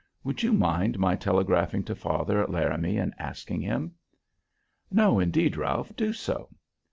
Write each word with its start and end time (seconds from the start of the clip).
Would 0.23 0.41
you 0.41 0.51
mind 0.51 0.97
my 0.97 1.15
telegraphing 1.15 1.83
to 1.83 1.93
father 1.93 2.41
at 2.41 2.49
Laramie 2.49 2.97
and 2.97 3.13
asking 3.19 3.61
him?" 3.61 3.93
"No, 4.89 5.19
indeed, 5.19 5.55
Ralph. 5.57 5.95
Do 5.95 6.11
so." 6.11 6.49